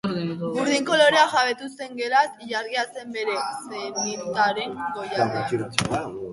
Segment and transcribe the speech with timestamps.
[0.61, 5.65] Urdin kolorea jabetu zen gelaz, Ilargia zen, bere zenitaren goialdean.